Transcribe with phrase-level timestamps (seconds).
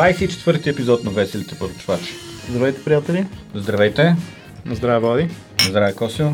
[0.00, 2.14] 24-ти епизод на Веселите поручвачи.
[2.50, 3.26] Здравейте, приятели!
[3.54, 4.16] Здравейте!
[4.66, 5.28] Здраве, Влади!
[5.68, 6.26] Здравей, Косио!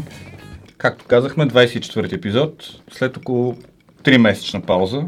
[0.79, 3.57] Както казахме, 24-ти епизод, след около
[4.03, 5.03] 3 месечна пауза.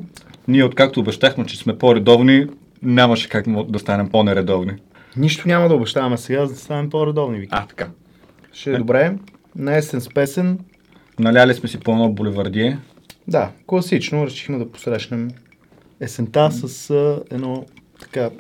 [0.49, 2.47] Ние, откакто обещахме, че сме по-редовни,
[2.83, 4.73] нямаше как да станем по-нередовни.
[5.17, 7.51] Нищо няма да обещаваме сега, за да станем по-редовни, Вики.
[7.53, 7.89] А, така.
[8.53, 9.15] Ще е добре.
[9.57, 10.59] На есен с песен.
[11.19, 12.79] Наляли сме си по-едно боливардие.
[13.29, 14.27] Да, класично.
[14.27, 15.31] Решихме да посрещнем
[16.01, 17.65] есента с а, едно
[18.01, 18.31] така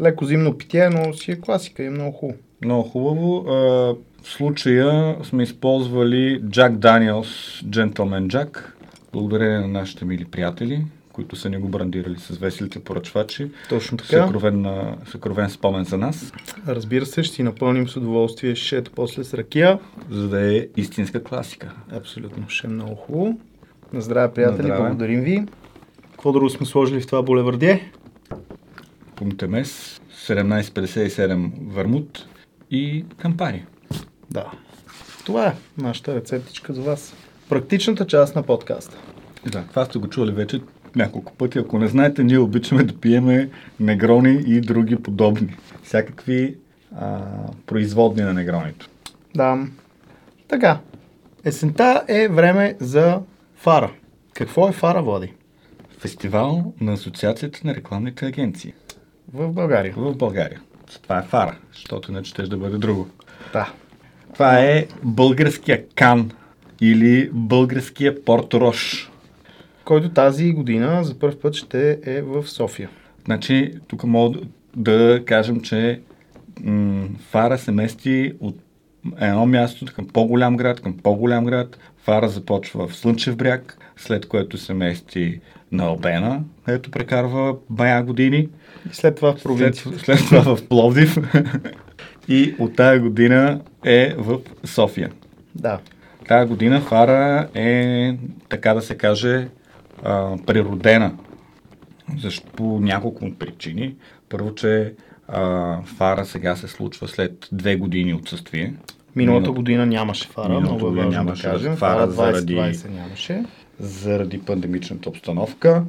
[0.00, 2.38] леко зимно питие, но си е класика и е много хубаво.
[2.64, 3.44] Много хубаво.
[3.48, 3.52] А,
[4.22, 8.58] в случая сме използвали Jack Daniels Gentleman Jack,
[9.12, 13.50] благодарение на нашите мили приятели, които са ни го брандирали с веселите поръчвачи.
[13.68, 14.08] Точно така.
[14.26, 14.66] Съкровен,
[15.10, 16.32] съкровен спомен за нас.
[16.68, 19.78] Разбира се, ще си напълним с удоволствие шето после с ракия.
[20.10, 21.72] За да е истинска класика.
[21.92, 23.38] Абсолютно, ще е много хубаво.
[23.92, 24.88] На здраве, приятели, На здраве.
[24.88, 25.44] благодарим ви.
[26.12, 27.92] Какво друго сме сложили в това булевардие?
[29.16, 32.28] Пунктемес, 1757 Върмут
[32.70, 33.64] и Кампари.
[34.30, 34.50] Да.
[35.24, 37.14] Това е нашата рецептичка за вас.
[37.48, 38.96] Практичната част на подкаста.
[39.46, 40.60] Да, това сте го чували вече
[40.96, 41.58] няколко пъти.
[41.58, 43.50] Ако не знаете, ние обичаме да пиеме
[43.80, 45.56] негрони и други подобни.
[45.82, 46.56] Всякакви
[46.96, 47.20] а,
[47.66, 48.88] производни на негронито.
[49.34, 49.66] Да.
[50.48, 50.80] Така.
[51.44, 53.20] Есента е време за
[53.56, 53.92] фара.
[54.34, 55.32] Какво е фара, Влади?
[55.98, 58.72] Фестивал на Асоциацията на рекламните агенции
[59.32, 59.94] В България.
[59.96, 60.60] в България.
[61.02, 63.08] Това е фара, защото иначе ще да бъде друго.
[63.52, 63.72] Да.
[64.34, 66.30] Това е българския Кан
[66.80, 69.10] или българския Порт Рош.
[69.84, 72.90] Който тази година за първ път ще е в София.
[73.24, 74.38] Значи, тук мога
[74.76, 76.00] да кажем, че
[76.60, 78.56] м- Фара се мести от
[79.20, 81.78] едно място към по-голям град, към по-голям град.
[81.98, 85.40] Фара започва в Слънчев бряг, след което се мести
[85.72, 88.48] на Албена, където прекарва бая години.
[88.86, 89.98] И след това в След, провинцията.
[89.98, 91.16] след това в Пловдив.
[92.28, 95.10] И от тая година е в София.
[95.54, 95.78] Да.
[96.28, 98.16] Тая година Фара е,
[98.48, 99.48] така да се каже,
[100.02, 101.14] а, природена.
[102.18, 102.46] Защо?
[102.48, 103.94] По няколко причини.
[104.28, 104.92] Първо, че
[105.28, 105.42] а,
[105.82, 108.74] Фара сега се случва след две години отсъствие.
[109.16, 111.76] Миналата година нямаше фара, много е важно нямаше да кажем.
[111.76, 113.44] фара Фара заради- 2020 нямаше.
[113.78, 115.84] заради пандемичната обстановка.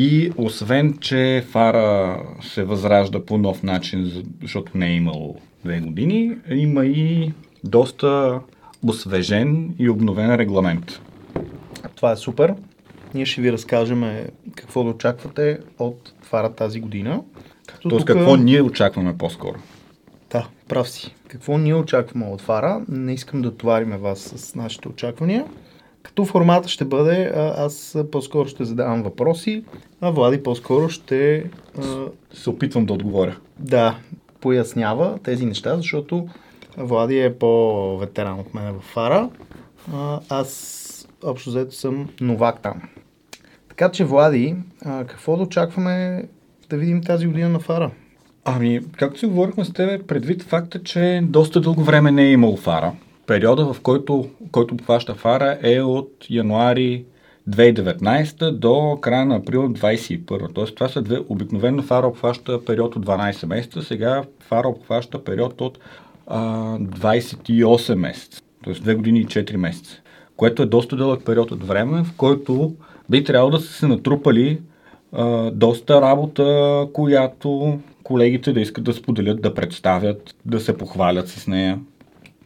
[0.00, 5.34] И освен, че Фара се възражда по нов начин, за- защото не е имало
[5.64, 7.32] две години, има и
[7.64, 8.40] доста
[8.82, 11.00] освежен и обновен регламент.
[11.96, 12.54] Това е супер.
[13.14, 17.22] Ние ще ви разкажем е, какво да очаквате от фара тази година.
[17.66, 19.56] Като Тоест, тук- какво ние очакваме по-скоро?
[20.30, 21.14] Да, прав си.
[21.28, 22.84] Какво ние очакваме от Фара?
[22.88, 25.44] Не искам да товариме вас с нашите очаквания.
[26.02, 29.64] Като формата ще бъде, аз по-скоро ще задавам въпроси,
[30.00, 31.50] а Влади по-скоро ще
[32.32, 33.36] Се опитвам да отговоря.
[33.58, 33.96] да
[34.40, 36.28] пояснява тези неща, защото
[36.76, 39.30] Влади е по-ветеран от мен в Фара.
[40.28, 42.82] Аз общо взето съм новак там.
[43.68, 46.24] Така че, Влади, какво да очакваме
[46.70, 47.90] да видим тази година на Фара?
[48.44, 52.56] Ами, както си говорихме с тебе, предвид факта, че доста дълго време не е имал
[52.56, 52.92] фара,
[53.30, 57.04] периода, в който, който обхваща фара е от януари
[57.50, 60.54] 2019 до края на април 2021.
[60.54, 61.18] Тоест, това са две.
[61.28, 65.78] Обикновено фара обхваща период от 12 месеца, сега фара обхваща период от
[66.26, 66.40] а,
[66.78, 68.42] 28 месеца.
[68.64, 70.00] Тоест, 2 години и 4 месеца.
[70.36, 72.74] Което е доста дълъг период от време, в който
[73.10, 74.60] би трябвало да са се натрупали
[75.12, 81.46] а, доста работа, която колегите да искат да споделят, да представят, да се похвалят с
[81.46, 81.78] нея,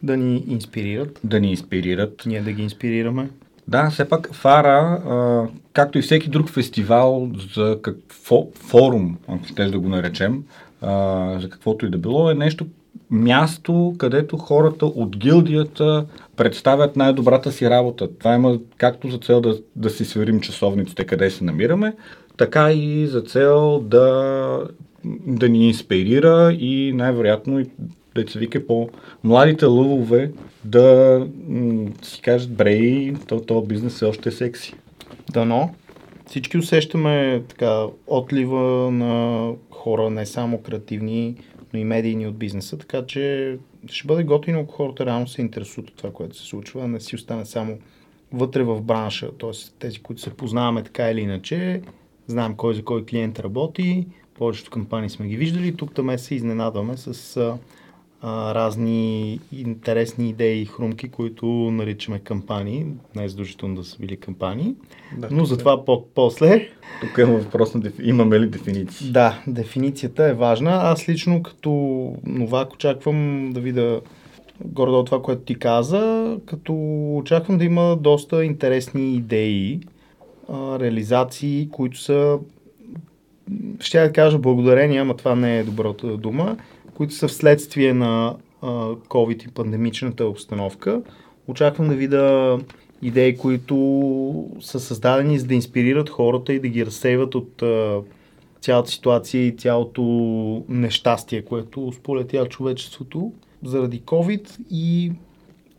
[0.03, 2.23] Да ни инспирират, да ни инспирират.
[2.25, 3.29] ние да ги инспирираме.
[3.67, 9.65] Да, все пак Фара, а, както и всеки друг фестивал за какво, форум, ако ще
[9.65, 10.43] да го наречем,
[10.81, 12.67] а, за каквото и да било, е нещо,
[13.09, 18.17] място, където хората от гилдията представят най-добрата си работа.
[18.19, 21.93] Това има както за цел да, да си сверим часовниците, къде се намираме,
[22.37, 24.67] така и за цел да,
[25.27, 27.65] да ни инспирира и най-вероятно
[28.27, 28.89] се вика по
[29.23, 30.31] младите лъвове
[30.63, 34.73] да м- си кажат, брей, то, то бизнес е още секси.
[35.31, 35.69] Дано.
[36.25, 41.35] Всички усещаме така отлива на хора, не само креативни,
[41.73, 43.57] но и медийни от бизнеса, така че
[43.87, 47.15] ще бъде готино, ако хората реално се интересуват от това, което се случва, не си
[47.15, 47.77] остане само
[48.33, 49.51] вътре в бранша, т.е.
[49.79, 51.81] тези, които се познаваме така или иначе,
[52.27, 54.07] знаем кой за кой клиент работи,
[54.37, 57.39] повечето кампании сме ги виждали, тук там се изненадваме с
[58.27, 62.85] а, разни интересни идеи и хрумки, които наричаме кампании.
[63.15, 64.75] Не е задължително да са били кампании.
[65.17, 66.69] Да, но за това по- после.
[67.01, 68.01] Тук има въпрос на дефи...
[68.03, 69.11] имаме ли дефиниции?
[69.11, 70.71] Да, дефиницията е важна.
[70.71, 71.71] Аз лично като
[72.25, 74.01] новак очаквам да видя
[74.65, 76.73] горе това, което ти каза, като
[77.17, 79.79] очаквам да има доста интересни идеи,
[80.49, 82.39] а, реализации, които са
[83.79, 86.57] ще я кажа благодарение, ама това не е добрата дума,
[86.95, 88.35] които са вследствие на
[89.07, 91.01] COVID и пандемичната обстановка.
[91.47, 92.59] Очаквам да видя
[93.01, 93.75] идеи, които
[94.59, 97.63] са създадени за да инспирират хората и да ги разсейват от
[98.61, 100.01] цялата ситуация и цялото
[100.69, 103.31] нещастие, което сполетя човечеството
[103.63, 105.11] заради COVID и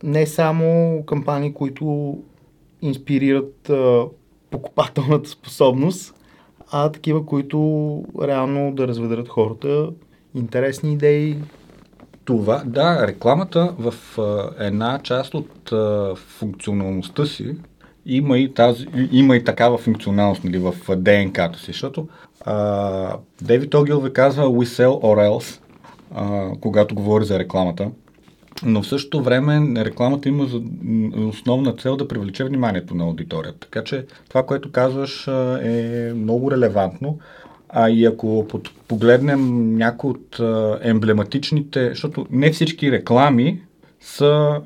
[0.02, 2.18] не само кампании, които
[2.82, 3.70] инспирират
[4.50, 6.14] покупателната способност,
[6.70, 7.58] а такива, които
[8.22, 9.90] реално да разведрат хората,
[10.36, 11.36] интересни идеи.
[12.24, 17.56] Това, да, рекламата в а, една част от а, функционалността си
[18.06, 22.08] има и, тази, има и такава функционалност нали, в ДНК-то си, защото
[22.40, 25.60] а, Дейвид Огил ви казва we sell or else,
[26.14, 27.90] а, когато говори за рекламата.
[28.64, 30.60] Но в същото време рекламата има за
[31.28, 33.58] основна цел да привлече вниманието на аудиторията.
[33.60, 35.26] Така че това, което казваш
[35.62, 37.18] е много релевантно.
[37.68, 38.46] А и ако
[38.88, 40.40] погледнем някои от
[40.82, 43.62] емблематичните, защото не всички реклами
[44.00, 44.60] са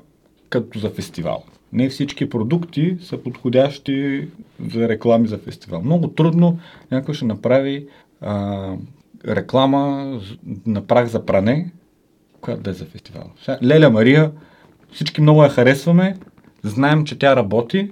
[0.51, 1.45] като за фестивал.
[1.73, 4.29] Не всички продукти са подходящи
[4.73, 5.83] за реклами за фестивал.
[5.83, 6.59] Много трудно
[6.91, 7.87] някой ще направи
[8.21, 8.73] а,
[9.29, 10.15] реклама
[10.67, 11.73] на прах за пране,
[12.41, 13.31] която да е за фестивал.
[13.63, 14.33] Леля Мария,
[14.93, 16.17] всички много я харесваме,
[16.63, 17.91] знаем, че тя работи,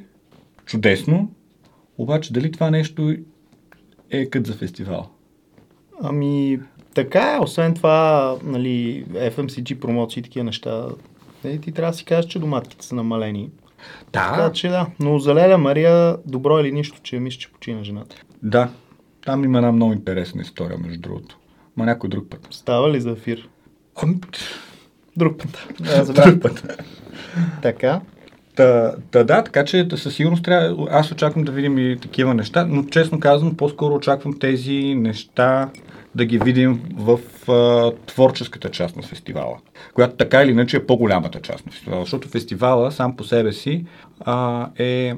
[0.64, 1.30] чудесно,
[1.98, 3.16] обаче дали това нещо
[4.10, 5.08] е като за фестивал?
[6.02, 6.60] Ами,
[6.94, 7.40] така е.
[7.42, 10.86] Освен това, нали, FMCG промоции и такива неща,
[11.44, 13.50] е, ти трябва да си кажеш, че доматките са намалени.
[14.12, 14.30] Да.
[14.30, 14.86] Така че да.
[15.00, 18.16] Но за Леля Мария, добро или нищо, че мисля, че почина жената.
[18.42, 18.70] Да.
[19.24, 21.38] Там има една много интересна история, между другото.
[21.76, 22.48] Ма някой друг път.
[22.50, 23.48] Става ли за ефир?
[25.16, 25.68] Друг път.
[25.80, 26.82] Да, Друг път.
[27.62, 28.00] така.
[28.58, 30.88] Та, та да, така че със сигурност трябва.
[30.90, 35.70] Аз очаквам да видим и такива неща, но честно казвам, по-скоро очаквам тези неща
[36.14, 37.18] да ги видим в
[37.48, 39.56] а, творческата част на фестивала,
[39.94, 43.84] която така или иначе е по-голямата част на фестивала, защото фестивала сам по себе си
[44.20, 45.14] а, е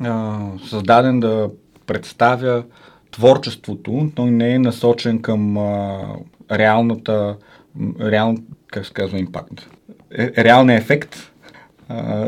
[0.00, 0.38] а,
[0.68, 1.50] създаден да
[1.86, 2.64] представя
[3.10, 6.00] творчеството, той не е насочен към а,
[6.52, 7.36] реалната,
[8.00, 8.36] реал,
[8.66, 9.68] как се казва, импакт,
[10.18, 11.31] е, реалния ефект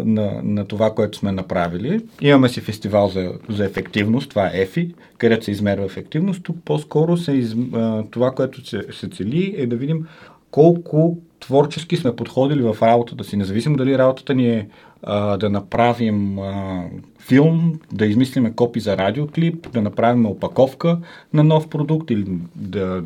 [0.05, 2.01] на, на това, което сме направили.
[2.21, 6.43] Имаме си фестивал за, за ефективност, това е ЕФИ, където се измерва ефективност.
[6.43, 10.07] Тук по-скоро се а, това, което се, се цели е да видим
[10.51, 14.69] колко творчески сме подходили в работата си, независимо дали работата ни е
[15.03, 16.85] а, да направим а,
[17.19, 20.99] филм, да измислиме копи за радиоклип, да направим опаковка
[21.33, 22.25] на нов продукт или
[22.55, 23.03] да,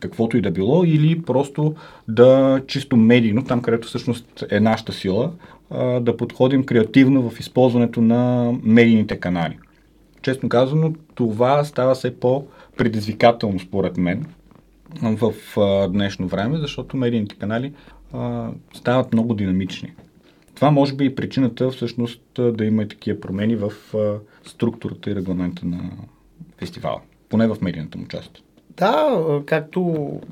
[0.00, 1.74] каквото и да било, или просто
[2.08, 5.32] да чисто медийно, там където всъщност е нашата сила,
[5.70, 9.58] а, да подходим креативно в използването на медийните канали.
[10.22, 14.26] Честно казано, това става все по-предизвикателно според мен
[15.02, 17.72] в а, днешно време, защото медийните канали
[18.12, 19.92] а, стават много динамични.
[20.54, 23.72] Това може би е причината всъщност да има и такива промени в
[24.44, 25.90] структурата и регламента на
[26.58, 28.42] фестивала, поне в медийната му част.
[28.76, 29.82] Да, както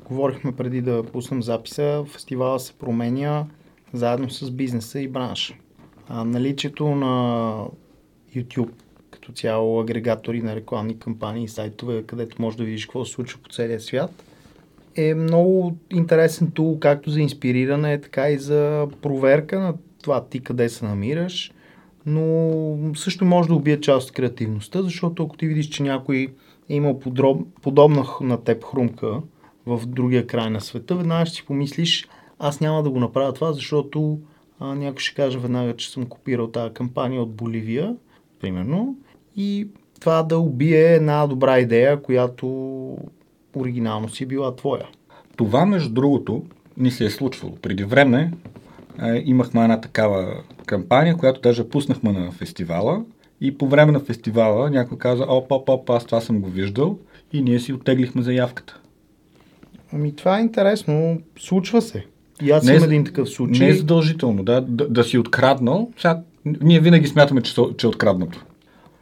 [0.09, 3.45] говорихме преди да пуснем записа, фестивала се променя
[3.93, 5.53] заедно с бизнеса и бранша.
[6.07, 7.65] А, наличието на
[8.35, 8.71] YouTube
[9.11, 13.39] като цяло агрегатори на рекламни кампании и сайтове, където може да видиш какво се случва
[13.43, 14.23] по целия свят,
[14.95, 20.69] е много интересен тул както за инспириране, така и за проверка на това ти къде
[20.69, 21.53] се намираш,
[22.05, 26.33] но също може да убие част от креативността, защото ако ти видиш, че някой
[26.69, 29.21] е имал подроб, подобна на теб хрумка
[29.65, 32.07] в другия край на света, веднага ще си помислиш,
[32.39, 34.19] аз няма да го направя това, защото
[34.59, 37.95] а, някой ще каже веднага, че съм копирал тази кампания от Боливия,
[38.39, 38.95] примерно,
[39.35, 39.67] и
[39.99, 42.47] това да убие една добра идея, която
[43.55, 44.85] оригинално си била твоя.
[45.35, 46.43] Това, между другото,
[46.77, 47.55] ни се е случвало.
[47.61, 48.31] Преди време
[49.25, 53.03] имахме една такава кампания, която даже пуснахме на фестивала
[53.41, 56.97] и по време на фестивала някой каза, оп, оп, оп, аз това съм го виждал
[57.33, 58.79] и ние си оттеглихме заявката.
[59.93, 62.05] Ами това е интересно, случва се.
[62.41, 63.67] И аз не, имам един такъв случай.
[63.67, 65.91] Не е задължително, да, да, да си откраднал.
[65.97, 68.45] Сега, ние винаги смятаме, че, че е откраднато.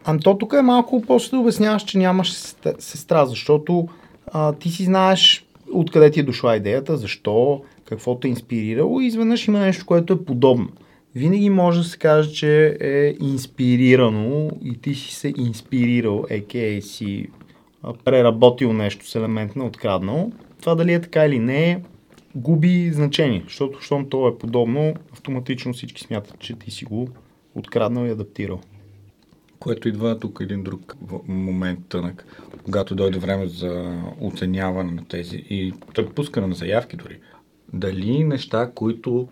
[0.06, 2.34] Ами то тук е малко после да обясняваш, че нямаш
[2.80, 3.88] сестра, защото
[4.34, 9.06] а, ти си знаеш откъде ти е дошла идеята, защо, какво те е инспирирало и
[9.06, 10.70] изведнъж има нещо, което е подобно.
[11.16, 17.28] Винаги може да се каже, че е инспирирано и ти си се инспирирал, еке си
[18.06, 20.32] преработил нещо с елемент на откраднал.
[20.60, 21.82] Това дали е така или не,
[22.36, 27.10] губи значение, защото щом то е подобно, автоматично всички смятат, че ти си го
[27.56, 28.60] откраднал и адаптирал.
[29.60, 30.98] Което идва тук един друг
[31.28, 32.26] момент тънък,
[32.66, 35.74] когато дойде време за оценяване на тези и
[36.16, 37.20] пускане на заявки дори.
[37.74, 39.28] Дали неща, които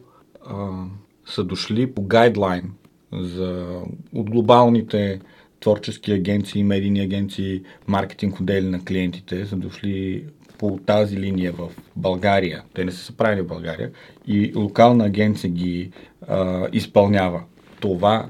[0.45, 0.83] а,
[1.25, 2.71] са дошли по гайдлайн
[3.13, 3.81] за,
[4.13, 5.19] от глобалните
[5.59, 10.25] творчески агенции, медийни агенции, маркетинг отдели на клиентите, са дошли
[10.57, 12.63] по тази линия в България.
[12.73, 13.91] Те не са се правили в България
[14.27, 15.91] и локална агенция ги
[16.27, 17.43] а, изпълнява.
[17.79, 18.29] Това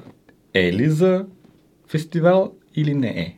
[0.53, 1.25] е ли за
[1.87, 3.37] фестивал или не е?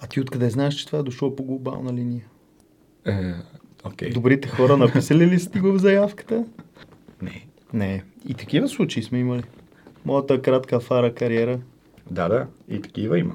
[0.00, 2.24] А ти откъде знаеш, че това е дошло по глобална линия?
[3.06, 3.34] Е,
[3.84, 4.12] okay.
[4.12, 6.44] Добрите хора написали ли сте го в заявката?
[7.22, 7.46] Не.
[7.72, 8.04] Не.
[8.28, 9.42] И такива случаи сме имали.
[10.04, 11.60] Моята кратка фара кариера.
[12.10, 12.46] Да, да.
[12.68, 13.34] И такива има.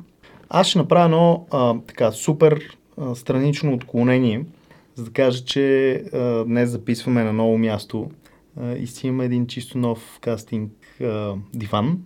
[0.50, 4.46] Аз ще направя едно а, така супер а, странично отклонение,
[4.96, 8.12] за да кажа, че а, днес записваме на ново място
[8.62, 10.72] а, и си имаме един чисто нов кастинг
[11.02, 12.00] а, диван,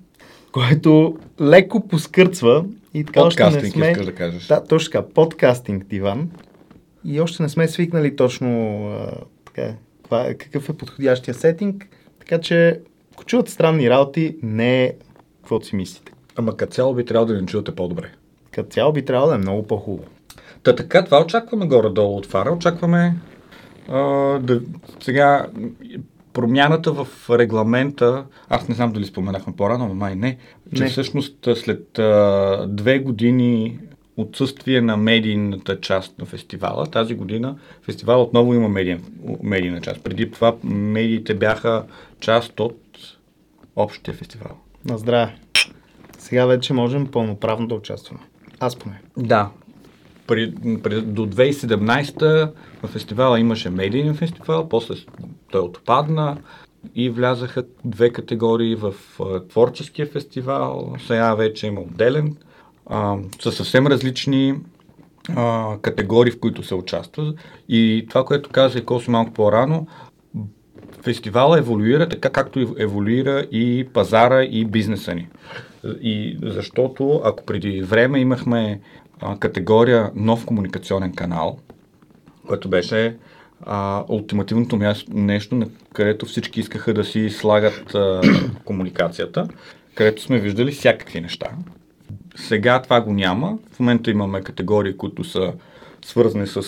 [0.51, 3.91] който леко поскърцва и така Подкастинг, още не сме...
[3.91, 4.47] искаш да кажеш.
[4.47, 6.29] Да, точно така, подкастинг диван.
[7.05, 9.11] И още не сме свикнали точно а,
[9.45, 9.75] така,
[10.13, 11.87] е- какъв е подходящия сетинг.
[12.19, 12.79] Така че,
[13.13, 14.93] ако чувате странни работи, не е
[15.41, 16.11] каквото си мислите.
[16.35, 18.11] Ама като цяло би трябвало да ни чувате по-добре.
[18.51, 20.09] Като цяло би трябвало да е много по-хубаво.
[20.63, 22.51] Та така, това очакваме горе-долу от Фара.
[22.51, 23.15] Очакваме
[23.87, 23.99] а,
[24.39, 24.61] да,
[25.03, 25.47] сега
[26.39, 30.37] промяната в регламента, аз не знам дали споменахме по-рано, но май не,
[30.75, 30.89] че Не.
[30.89, 33.79] всъщност след а, две години
[34.17, 39.03] отсъствие на медийната част на фестивала, тази година фестивал отново има медиен,
[39.43, 40.03] медийна част.
[40.03, 41.83] Преди това медиите бяха
[42.19, 42.81] част от
[43.75, 44.57] общия фестивал.
[44.85, 45.35] На здраве.
[46.17, 48.21] Сега вече можем пълноправно да участваме.
[48.59, 49.01] Аз поне.
[49.17, 49.49] Да.
[50.27, 50.53] При,
[50.83, 52.51] при, до 2017
[52.83, 54.95] в фестивала имаше медийен фестивал, после
[55.51, 56.37] той отпадна
[56.95, 58.93] и влязаха две категории в
[59.49, 60.95] творческия фестивал.
[61.07, 62.35] Сега вече има отделен.
[63.41, 64.55] Са съвсем различни
[65.35, 67.33] а, категории, в които се участва.
[67.69, 69.87] И това, което каза и Коси малко по-рано,
[71.01, 75.27] фестивала еволюира така, както еволюира и пазара и бизнеса ни.
[76.01, 78.81] И защото ако преди време имахме
[79.21, 81.59] а, категория нов комуникационен канал,
[82.47, 83.17] което беше
[83.61, 88.21] а, ултимативното място, нещо, на където всички искаха да си слагат а,
[88.65, 89.47] комуникацията,
[89.95, 91.47] където сме виждали всякакви неща.
[92.35, 93.57] Сега това го няма.
[93.71, 95.53] В момента имаме категории, които са
[96.05, 96.61] свързани с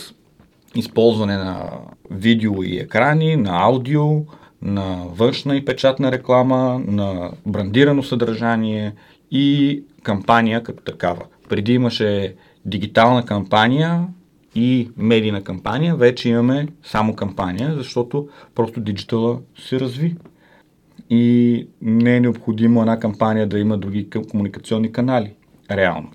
[0.76, 1.70] използване на
[2.12, 4.26] видео и екрани, на аудио,
[4.62, 8.94] на външна и печатна реклама, на брандирано съдържание
[9.32, 11.22] и кампания като такава.
[11.50, 14.08] Преди имаше дигитална кампания
[14.55, 20.15] и медийна кампания, вече имаме само кампания, защото просто диджитала се разви.
[21.10, 25.34] И не е необходимо една кампания да има други комуникационни канали.
[25.72, 26.12] Реално.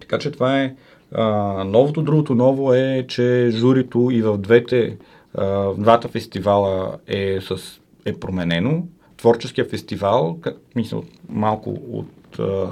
[0.00, 0.74] Така че това е
[1.12, 1.24] а,
[1.64, 2.02] новото.
[2.02, 4.96] Другото ново е, че журито и в двете
[5.34, 8.86] а, в двата фестивала е, с, е променено.
[9.16, 12.68] Творческия фестивал, как, мисля, малко от а,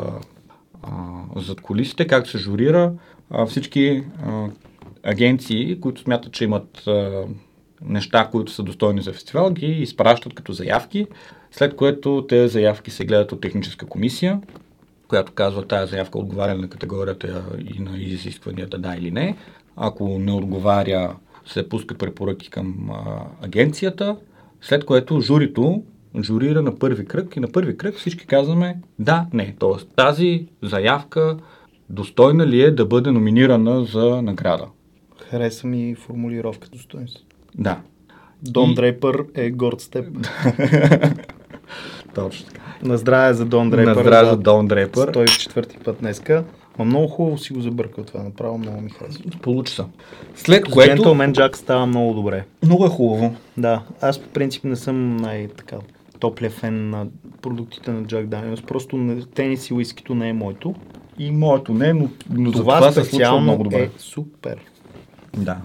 [0.82, 0.90] а,
[1.36, 2.92] зад колисите, как се журира,
[3.30, 4.48] а, всички а,
[5.04, 6.88] агенции, които смятат, че имат
[7.84, 11.06] неща, които са достойни за фестивал, ги изпращат като заявки,
[11.50, 14.40] след което тези заявки се гледат от техническа комисия,
[15.08, 17.44] която казва тази заявка отговаря на категорията
[17.74, 19.36] и на изискванията да или не.
[19.76, 24.16] Ако не отговаря, се пускат препоръки към а, агенцията,
[24.60, 25.82] след което журито
[26.22, 29.54] журира на първи кръг и на първи кръг всички казваме да, не.
[29.58, 31.36] Тоест тази заявка
[31.90, 34.66] достойна ли е да бъде номинирана за награда?
[35.24, 37.24] Хареса ми формулировка достоинство.
[37.54, 37.80] Да.
[38.42, 40.06] Дон И- Дрейпър е горд с теб.
[42.14, 42.60] Точно така.
[42.82, 43.94] На здраве за Дон Дрейпър.
[43.96, 45.10] На здраве за Дон Дрейпър.
[45.10, 46.44] 104 път днеска.
[46.78, 48.22] Ма много хубаво си го забъркал това.
[48.22, 49.24] Направо много ми харесва.
[49.42, 49.82] Получи се.
[50.34, 51.02] След което...
[51.02, 52.44] Gentleman Jack става много добре.
[52.62, 53.34] Много е хубаво.
[53.56, 55.76] Да, аз по принцип не съм най-така
[56.20, 57.06] топлия фен на
[57.42, 58.64] продуктите на Jack Daniels.
[58.64, 60.74] Просто не- тенис и уискито не е моето.
[61.18, 63.78] И моето не, но, но за Това, това се случва специално много добре.
[63.78, 64.56] е супер.
[65.36, 65.56] Да.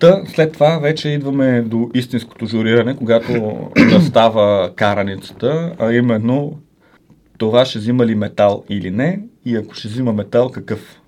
[0.00, 3.32] Та, след това вече идваме до истинското журиране, когато
[3.92, 6.58] настава караницата, а именно
[7.38, 11.00] това ще взима ли метал или не и ако ще взима метал, какъв.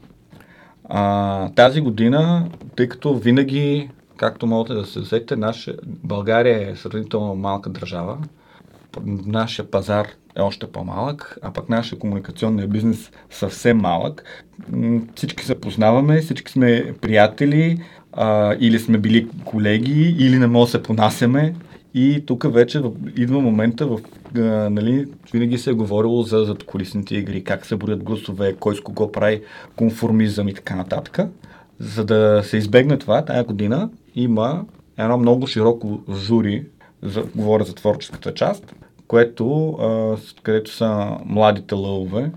[0.85, 7.35] А, тази година, тъй като винаги както можете да се взете, наша, България е сравнително
[7.35, 8.19] малка държава.
[9.27, 14.45] Нашия пазар е още по-малък, а пък нашия комуникационния бизнес съвсем малък.
[15.15, 17.79] Всички се познаваме, всички сме приятели,
[18.13, 21.55] а, или сме били колеги, или не може да се понасяме.
[21.95, 22.83] И тук вече
[23.17, 24.01] идва момента, в,
[24.37, 24.41] а,
[24.71, 29.13] нали, винаги се е говорило за задколисните игри, как се борят гласове, кой с кого
[29.13, 29.43] прави
[29.77, 31.19] конформизъм и така нататък.
[31.79, 34.65] За да се избегне това, тая година има
[34.99, 36.67] едно много широко жури,
[37.03, 38.75] за, говоря за творческата част,
[39.07, 42.31] което, а, където са младите лъвове,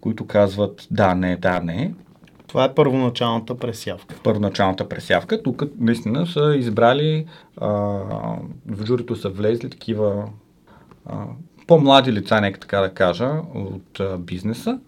[0.00, 1.94] които казват да, не, да, не.
[2.46, 4.14] Това е първоначалната пресявка.
[4.22, 5.42] Първоначалната пресявка.
[5.42, 7.68] Тук наистина са избрали, а,
[8.66, 10.28] в журито са влезли такива
[11.06, 11.24] а,
[11.66, 14.78] по-млади лица, нека така да кажа, от а, бизнеса.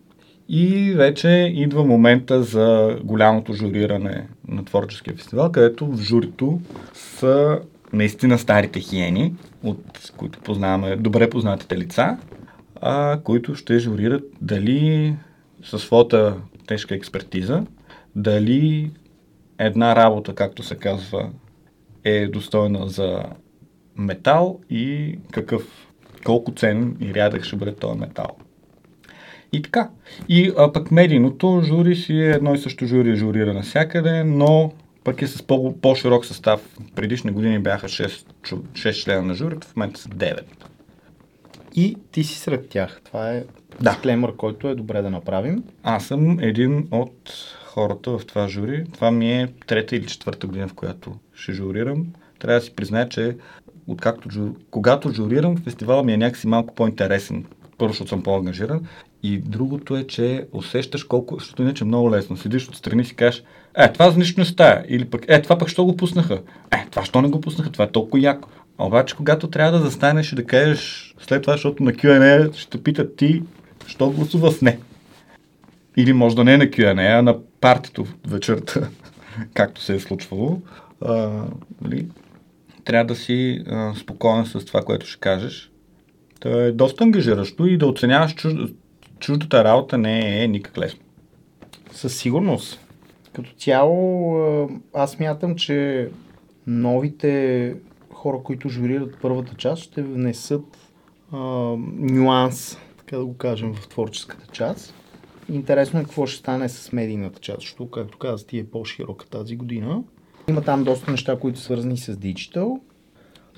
[0.49, 6.61] И вече идва момента за голямото журиране на творческия фестивал, където в журито
[6.95, 7.61] са
[7.93, 12.19] наистина старите хиени, от които познаваме добре познатите лица,
[12.81, 15.15] а, които ще журират дали
[15.65, 17.63] със своята тежка експертиза,
[18.17, 18.91] дали
[19.59, 21.31] една работа, както се казва,
[22.05, 23.23] е достойна за
[23.97, 25.89] метал и какъв,
[26.25, 28.37] колко цен и рядък ще бъде този метал.
[29.53, 29.91] И така.
[30.29, 34.73] И а, пък медийното жури си е едно и също жури, журира навсякъде, но
[35.07, 36.79] пък е с по- по-широк състав.
[36.95, 38.27] Предишни години бяха 6,
[38.73, 40.41] 6 члена на журито, в момента са 9.
[41.75, 43.01] И ти си сред тях.
[43.05, 43.45] Това е
[43.81, 43.91] да.
[43.91, 45.65] дисклеймър, който е добре да направим.
[45.83, 47.33] Аз съм един от
[47.65, 48.85] хората в това жури.
[48.93, 52.07] Това ми е трета или четвърта година, в която ще журирам.
[52.39, 53.37] Трябва да си призная, че
[53.87, 57.45] откакто, когато журирам, фестивала ми е някакси малко по-интересен.
[57.79, 58.87] Първо, защото съм по-ангажиран.
[59.23, 62.37] И другото е, че усещаш колко, защото иначе е много лесно.
[62.37, 63.43] Седиш отстрани и си кажеш,
[63.77, 64.85] е, това за нищо не стая.
[64.89, 66.41] Или пък, е, това пък що го пуснаха?
[66.71, 67.73] Е, това що не го пуснаха?
[67.73, 68.49] Това е толкова яко.
[68.79, 73.17] Обаче, когато трябва да застанеш и да кажеш след това, защото на Q&A ще питат
[73.17, 73.43] ти,
[73.87, 74.79] що гласува с не.
[75.97, 78.89] Или може да не е на Q&A, а на партито вечерта,
[79.55, 80.63] както се е случвало.
[81.01, 81.43] А,
[81.83, 82.07] нали?
[82.85, 85.71] Трябва да си а, спокоен с това, което ще кажеш.
[86.41, 88.57] То е доста ангажиращо и да оценяваш чужд...
[89.19, 91.01] чуждата работа не е никак лесно.
[91.93, 92.86] Със сигурност.
[93.37, 96.09] Като цяло, аз мятам, че
[96.67, 97.75] новите
[98.13, 100.79] хора, които журират първата част, ще внесат
[101.33, 101.39] а,
[101.97, 104.95] нюанс, така да го кажем, в творческата част.
[105.49, 109.57] Интересно е какво ще стане с медийната част, защото, както казах, ти е по-широка тази
[109.57, 110.03] година.
[110.49, 112.81] Има там доста неща, които са свързани с диджитал.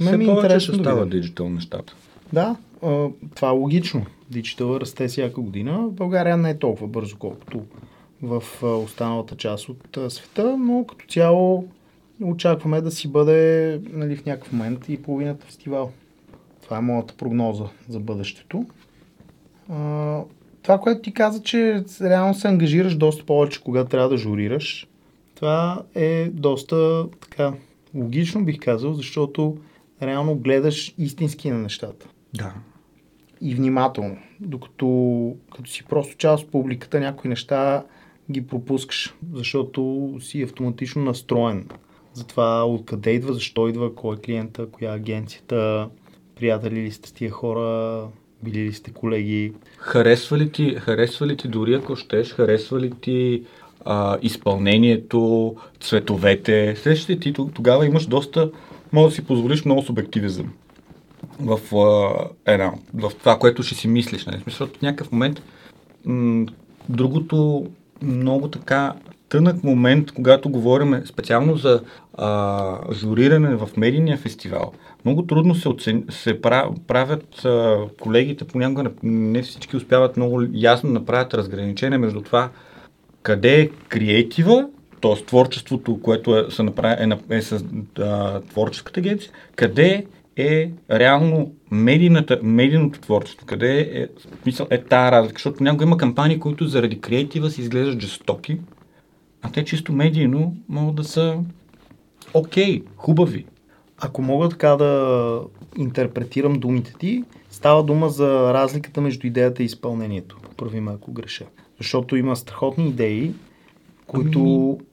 [0.01, 1.95] Все ми е повече ще става диджитал нещата.
[2.33, 4.07] Да, а, това е логично.
[4.31, 5.79] Диджитал расте всяка година.
[5.79, 7.63] В България не е толкова бързо, колкото
[8.23, 11.69] в останалата част от света, но като цяло
[12.23, 15.93] очакваме да си бъде нали, в някакъв момент и половината фестивал.
[16.63, 18.67] Това е моята прогноза за бъдещето.
[19.69, 20.21] А,
[20.63, 24.89] това, което ти каза, че реално се ангажираш доста повече, когато трябва да журираш,
[25.35, 27.53] това е доста така
[27.95, 29.57] логично, бих казал, защото
[30.03, 32.07] реално гледаш истински на нещата.
[32.35, 32.55] Да.
[33.41, 34.17] И внимателно.
[34.41, 37.85] Докато като си просто част от публиката, някои неща
[38.31, 41.69] ги пропускаш, защото си автоматично настроен
[42.13, 45.89] за това откъде идва, защо идва, кой е клиента, коя е агенцията,
[46.37, 48.07] приятели ли сте с тия хора,
[48.43, 49.53] били ли сте колеги.
[49.79, 53.43] Харесва ли ти, харесва ли ти дори ако щеш, харесва ли ти
[53.85, 56.77] а, изпълнението, цветовете?
[56.77, 58.51] Срещате ти тогава имаш доста,
[58.93, 60.53] може да си позволиш много субективизъм
[61.41, 64.27] в, а, една, в това, което ще си мислиш.
[64.27, 64.43] Нали?
[64.45, 65.43] Защото в някакъв момент
[66.05, 66.47] м-
[66.89, 67.67] другото
[68.03, 68.93] много така
[69.29, 71.83] тънък момент, когато говорим специално за
[72.15, 74.73] а, журиране в медийния фестивал.
[75.05, 76.05] Много трудно се, оцен...
[76.11, 76.43] се
[76.87, 82.51] правят а, колегите, понякога не, всички успяват много ясно да направят разграничение между това
[83.23, 84.69] къде е креатива,
[85.01, 85.25] т.е.
[85.25, 87.65] творчеството, което е, са направи, е, е с
[87.99, 90.05] а, творческата агенция, къде е
[90.91, 94.07] реално медийната, медийното творчество, къде е,
[94.43, 98.59] смисъл, е тази разлика, защото някога има кампании, които заради креатива си изглеждат жестоки,
[99.43, 101.39] а те чисто медийно могат да са
[102.35, 103.47] окей, okay, хубави.
[104.01, 105.41] Ако мога така да
[105.77, 110.37] интерпретирам думите ти, става дума за разликата между идеята и изпълнението.
[110.57, 111.45] Прави ме ако греша.
[111.79, 113.35] Защото има страхотни идеи,
[114.07, 114.41] които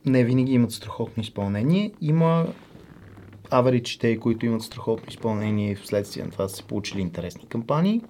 [0.06, 0.12] ами...
[0.12, 1.92] не винаги имат страхотно изпълнение.
[2.02, 2.46] Има
[3.96, 8.02] идеи, които имат страхотно изпълнение и вследствие на това са се получили интересни кампании.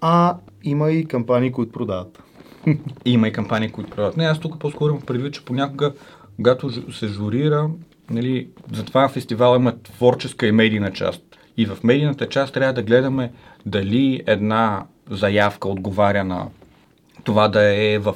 [0.00, 2.22] А има и кампании, които продават.
[3.04, 4.16] Има и кампании, които продават.
[4.16, 5.92] Не, аз тук по-скоро имам предвид, че понякога,
[6.36, 7.70] когато се журира,
[8.10, 11.22] нали, затова фестивал има творческа и медийна част.
[11.56, 13.32] И в медийната част трябва да гледаме
[13.66, 16.48] дали една заявка отговаря на
[17.24, 18.14] това да е в...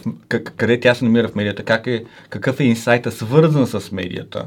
[0.57, 4.47] къде тя се намира в медията, как е, какъв е инсайта свързан с медията,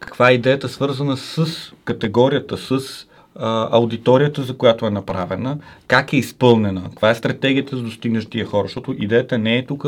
[0.00, 1.46] каква е идеята свързана с
[1.84, 2.80] категорията, с
[3.36, 8.46] а, аудиторията, за която е направена, как е изпълнена, каква е стратегията за достигнеш тия
[8.46, 9.84] хора, защото идеята не е тук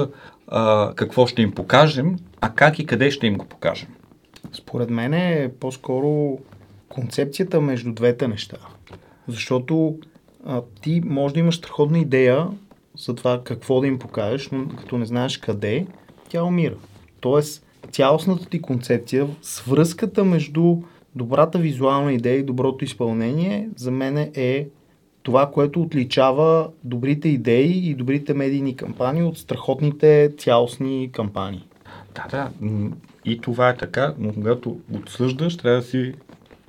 [0.95, 3.89] какво ще им покажем, а как и къде ще им го покажем.
[4.53, 6.39] Според мен е по-скоро
[6.89, 8.57] концепцията между двете неща.
[9.29, 9.99] Защото
[10.47, 12.47] а, ти може да имаш страхотна идея
[12.99, 15.87] за това какво да им покажеш, но като не знаеш къде,
[16.29, 16.75] тя умира.
[17.21, 20.77] Тоест, цялостната ти концепция, свръзката между
[21.15, 24.67] добрата визуална идея и доброто изпълнение, за мен е
[25.23, 31.65] това, което отличава добрите идеи и добрите медийни кампании от страхотните цялостни кампании.
[32.15, 32.51] Да, да.
[33.25, 36.13] И това е така, но когато отсъждаш, трябва да си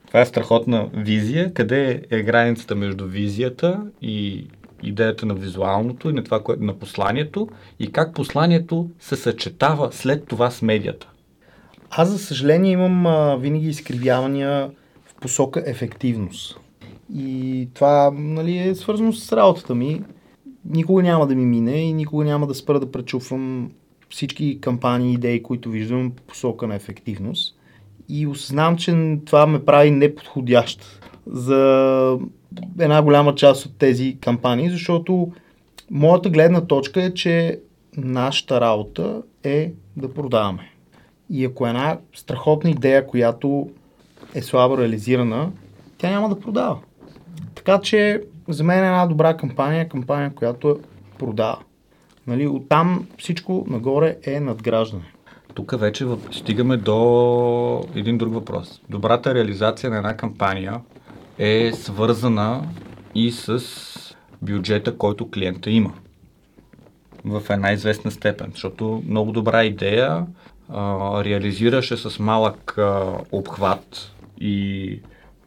[0.07, 1.53] това е страхотна визия.
[1.53, 4.47] Къде е границата между визията и
[4.83, 7.47] идеята на визуалното и на това, което на посланието
[7.79, 11.09] и как посланието се съчетава след това с медията?
[11.89, 14.71] Аз, за съжаление, имам а, винаги изкривявания
[15.05, 16.59] в посока ефективност.
[17.15, 20.01] И това нали, е свързано с работата ми.
[20.65, 23.71] Никога няма да ми мине и никога няма да спра да пречупвам
[24.09, 27.55] всички кампании идеи, които виждам по посока на ефективност
[28.09, 32.17] и осъзнавам, че това ме прави неподходящ за
[32.79, 35.31] една голяма част от тези кампании, защото
[35.91, 37.59] моята гледна точка е, че
[37.97, 40.69] нашата работа е да продаваме.
[41.29, 43.69] И ако е една страхотна идея, която
[44.33, 45.51] е слабо реализирана,
[45.97, 46.77] тя няма да продава.
[47.55, 50.79] Така че за мен е една добра кампания, кампания, която
[51.19, 51.59] продава.
[52.27, 55.13] Нали, оттам всичко нагоре е надграждане.
[55.53, 58.81] Тук вече стигаме до един друг въпрос.
[58.89, 60.81] Добрата реализация на една кампания
[61.37, 62.67] е свързана
[63.15, 63.63] и с
[64.41, 65.93] бюджета, който клиента има.
[67.25, 68.49] В една известна степен.
[68.51, 70.25] Защото много добра идея
[70.69, 74.99] а, реализираше с малък а, обхват и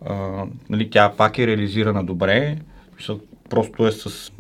[0.07, 2.59] а, нали, тя пак е реализирана добре,
[3.51, 4.33] просто е с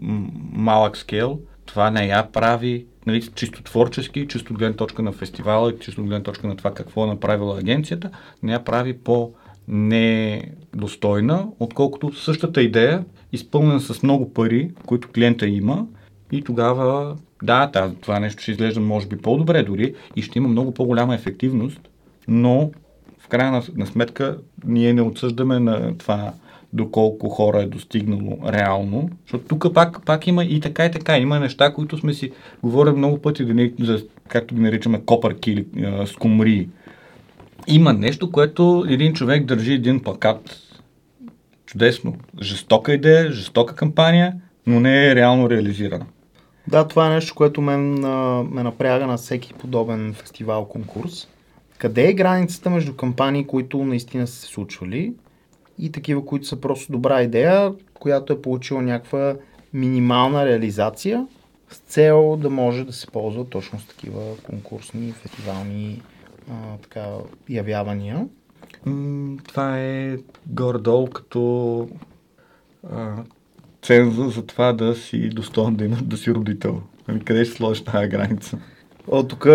[0.52, 1.38] малък скел.
[1.66, 6.22] Това не я прави нали, чисто творчески, чисто гледна точка на фестивала, чисто от гледна
[6.22, 8.10] точка на това какво е направила агенцията,
[8.42, 9.32] не я прави по
[9.68, 15.86] недостойна, отколкото същата идея, изпълнена с много пари, които клиента има
[16.32, 20.74] и тогава да, това нещо ще изглежда може би по-добре дори и ще има много
[20.74, 21.80] по-голяма ефективност,
[22.28, 22.70] но
[23.18, 26.32] в крайна на, на сметка ние не отсъждаме на това
[26.72, 29.10] доколко хора е достигнало реално.
[29.22, 31.18] Защото тук пак, пак има и така и така.
[31.18, 32.30] Има неща, които сме си
[32.62, 35.66] говорили много пъти, не, за, както ги наричаме, копърки или
[36.06, 36.68] скумри.
[37.66, 40.58] Има нещо, което един човек държи един плакат.
[41.66, 42.14] Чудесно.
[42.42, 44.34] Жестока идея, жестока кампания,
[44.66, 46.06] но не е реално реализирана.
[46.68, 51.28] Да, това е нещо, което мен а, ме напряга на всеки подобен фестивал, конкурс.
[51.78, 55.12] Къде е границата между кампании, които наистина са се случвали
[55.78, 59.34] и такива, които са просто добра идея, която е получила някаква
[59.72, 61.26] минимална реализация
[61.68, 66.02] с цел да може да се ползва точно с такива конкурсни, фестивални
[66.50, 67.06] а, така,
[67.48, 68.26] явявания.
[69.48, 71.88] Това е горе-долу като
[72.92, 73.14] а,
[73.82, 76.82] ценза за това да си достоен да, има, да си родител.
[77.06, 78.58] Ами къде ще сложиш тази граница?
[79.08, 79.46] О, тук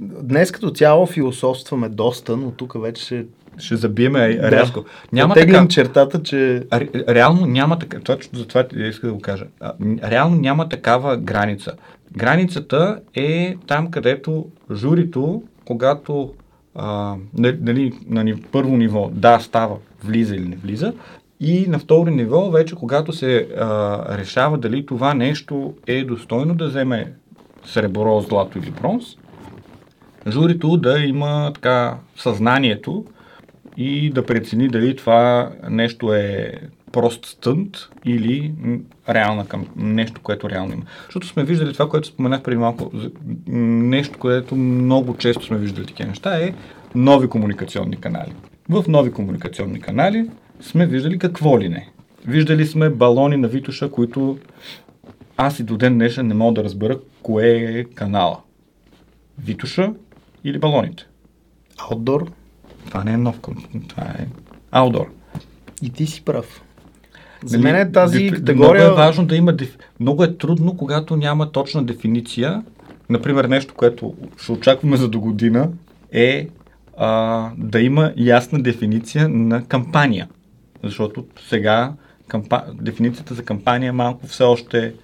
[0.00, 3.26] днес като цяло философстваме доста, но тук вече ще
[3.58, 4.50] ще забиеме да.
[4.50, 4.84] рязко.
[5.12, 5.68] Няма така...
[5.68, 6.62] чертата, че...
[7.08, 8.00] Реално няма така...
[8.00, 9.46] Точно за това иска да го кажа.
[9.82, 11.72] Реално няма такава граница.
[12.16, 16.34] Границата е там, където журито, когато
[16.74, 20.92] а, нали, на първо ниво да става, влиза или не влиза,
[21.40, 26.66] и на второ ниво, вече когато се а, решава дали това нещо е достойно да
[26.66, 27.12] вземе
[27.64, 29.04] сребро, злато или бронз,
[30.28, 33.04] журито да има така съзнанието,
[33.76, 36.52] и да прецени дали това нещо е
[36.92, 38.52] прост стънт или
[39.08, 40.82] реална към нещо, което реално има.
[41.04, 42.92] Защото сме виждали това, което споменах преди малко,
[43.46, 46.54] нещо, което много често сме виждали такива неща, е
[46.94, 48.32] нови комуникационни канали.
[48.68, 51.88] В нови комуникационни канали сме виждали какво ли не.
[52.26, 54.38] Виждали сме балони на Витуша, които
[55.36, 58.40] аз и до ден днешен не мога да разбера кое е канала.
[59.38, 59.92] Витуша
[60.44, 61.06] или балоните.
[61.78, 62.30] Аутдор
[62.88, 63.40] това не е нов
[63.88, 64.26] това е
[64.70, 65.10] аудор.
[65.82, 66.62] И ти си прав.
[67.44, 68.34] За нали, мен е тази деф...
[68.34, 68.84] категория...
[68.84, 69.52] Много е важно да има...
[69.52, 69.78] Деф...
[70.00, 72.62] Много е трудно, когато няма точна дефиниция.
[73.10, 75.70] Например, нещо, което ще очакваме за до година
[76.12, 76.48] е
[76.96, 80.28] а, да има ясна дефиниция на кампания.
[80.84, 81.92] Защото сега
[82.28, 82.62] кампа...
[82.74, 84.94] дефиницията за кампания малко все още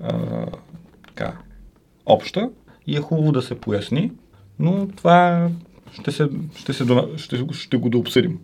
[0.00, 0.16] а,
[1.06, 1.32] така,
[2.06, 2.50] обща
[2.86, 4.12] и е хубаво да се поясни,
[4.58, 5.48] но това
[5.92, 6.84] ще, се, ще, се,
[7.16, 8.38] ще, ще го да обсъдим.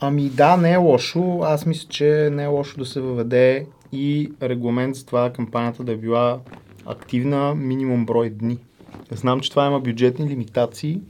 [0.00, 1.40] Ами да, не е лошо.
[1.42, 5.92] Аз мисля, че не е лошо да се въведе и регламент за това кампанията да
[5.92, 6.38] е била
[6.86, 8.58] активна минимум брой дни.
[9.10, 11.00] Знам, че това има бюджетни лимитации.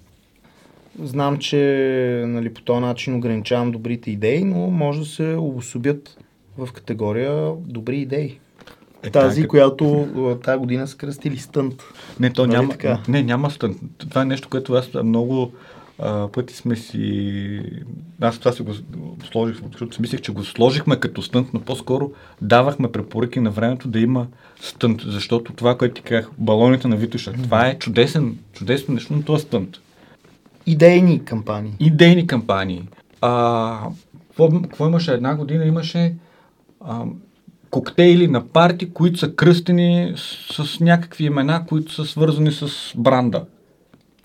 [1.03, 6.19] Знам, че нали, по този начин ограничавам добрите идеи, но може да се обособят
[6.59, 8.39] в категория добри идеи.
[9.03, 9.51] Е, тази, как...
[9.51, 10.09] която
[10.45, 11.83] тази година са кръстили стънт.
[12.21, 12.99] Не, то нали няма, така?
[13.09, 13.77] не, няма стънт.
[13.99, 15.53] Това е нещо, което аз много
[15.99, 17.63] а, пъти сме си...
[18.21, 18.73] Аз това си го
[19.31, 23.89] сложих, защото си мислех, че го сложихме като стънт, но по-скоро давахме препоръки на времето
[23.89, 24.27] да има
[24.61, 27.43] стънт, защото това, което ти казах, балоните на Витуша, mm-hmm.
[27.43, 29.77] това е чудесен, чудесно нещо, но това е стънт.
[30.67, 31.73] Идейни кампании.
[31.81, 32.89] Идейни кампании.
[33.21, 33.81] А,
[34.29, 35.65] какво, какво имаше една година?
[35.65, 36.15] Имаше
[36.81, 37.05] а,
[37.71, 43.45] коктейли на парти, които са кръстени с, с някакви имена, които са свързани с бранда.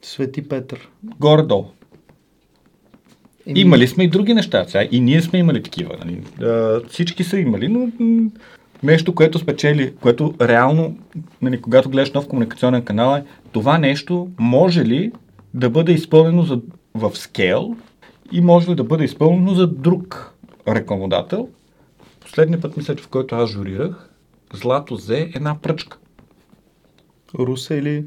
[0.04, 0.89] Свети Петър.
[1.20, 1.66] Горе-долу.
[3.48, 3.60] Еми...
[3.60, 4.66] Имали сме и други неща.
[4.68, 5.98] Сега и ние сме имали такива.
[6.06, 6.24] Нали?
[6.42, 7.89] А, всички са имали, но
[8.84, 10.98] нещо, което спечели, което реално,
[11.42, 15.12] нали, когато гледаш нов комуникационен канал е, това нещо може ли
[15.54, 16.62] да бъде изпълнено за,
[16.94, 17.76] в скейл
[18.32, 20.34] и може ли да бъде изпълнено за друг
[20.68, 21.50] рекламодател.
[22.20, 24.10] Последния път, мисля, в който аз журирах,
[24.54, 25.98] Злато взе една пръчка.
[27.39, 28.06] Руса или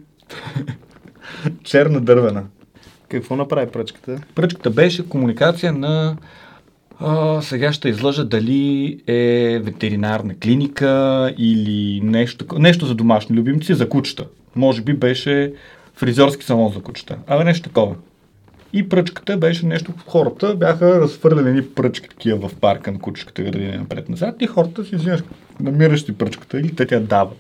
[1.64, 2.44] черна дървена.
[3.08, 4.20] Какво направи пръчката?
[4.34, 6.16] Пръчката беше комуникация на
[7.00, 13.88] а, сега ще излъжа дали е ветеринарна клиника или нещо, нещо за домашни любимци, за
[13.88, 14.26] кучета.
[14.56, 15.52] Може би беше
[15.94, 17.16] фризьорски салон за кучета.
[17.26, 17.94] Абе нещо такова.
[18.72, 24.34] И пръчката беше нещо, хората бяха разфърляни пръчки такива в парка на кучешката градина напред-назад
[24.40, 25.20] и хората си взимаш,
[25.60, 27.30] намираш си пръчката или те тя дава,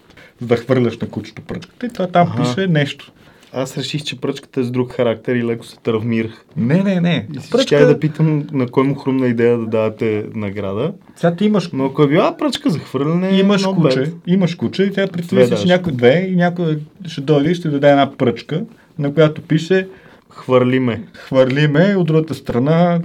[0.40, 2.42] за да хвърляш на кучето пръчката и това там ага.
[2.42, 3.12] пише нещо.
[3.52, 6.44] Аз реших, че пръчката е с друг характер и леко се травмирах.
[6.56, 7.26] Не, не, не.
[7.34, 7.86] И пръчка...
[7.86, 10.92] да питам на кой му хрумна идея да давате награда.
[11.16, 11.70] Сега ти имаш...
[11.72, 14.12] Но ако е била пръчка за хвърляне, имаш куче, bad.
[14.26, 17.90] имаш куче и тя представи си някой две и някой ще дойде и ще даде
[17.90, 18.64] една пръчка,
[18.98, 19.88] на която пише
[20.36, 21.02] Хвърли ме.
[21.14, 23.00] Хвърли ме, от другата страна